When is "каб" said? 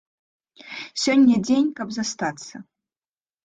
1.83-1.87